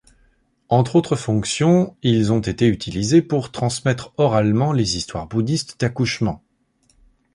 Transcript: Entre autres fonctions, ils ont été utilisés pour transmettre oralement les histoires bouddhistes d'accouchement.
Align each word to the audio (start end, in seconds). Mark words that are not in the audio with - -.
Entre 0.69 0.95
autres 0.95 1.15
fonctions, 1.15 1.95
ils 2.01 2.31
ont 2.33 2.39
été 2.39 2.65
utilisés 2.67 3.21
pour 3.21 3.51
transmettre 3.51 4.13
oralement 4.17 4.73
les 4.73 4.97
histoires 4.97 5.27
bouddhistes 5.27 5.79
d'accouchement. 5.79 6.43